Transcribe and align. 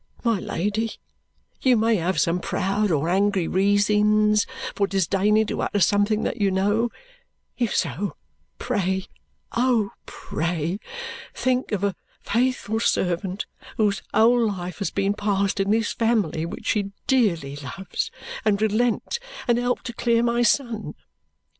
My 0.23 0.39
Lady, 0.39 0.93
you 1.61 1.77
may 1.77 1.97
have 1.97 2.19
some 2.19 2.39
proud 2.39 2.89
or 2.89 3.07
angry 3.07 3.47
reasons 3.47 4.47
for 4.73 4.87
disdaining 4.87 5.45
to 5.45 5.61
utter 5.61 5.79
something 5.79 6.23
that 6.23 6.41
you 6.41 6.49
know; 6.49 6.89
if 7.59 7.75
so, 7.75 8.15
pray, 8.57 9.05
oh, 9.51 9.91
pray, 10.07 10.79
think 11.35 11.71
of 11.71 11.83
a 11.83 11.93
faithful 12.19 12.79
servant 12.79 13.45
whose 13.77 14.01
whole 14.11 14.47
life 14.47 14.79
has 14.79 14.89
been 14.89 15.13
passed 15.13 15.59
in 15.59 15.69
this 15.69 15.93
family 15.93 16.47
which 16.47 16.65
she 16.65 16.93
dearly 17.05 17.55
loves, 17.57 18.09
and 18.43 18.59
relent, 18.59 19.19
and 19.47 19.59
help 19.59 19.83
to 19.83 19.93
clear 19.93 20.23
my 20.23 20.41
son! 20.41 20.95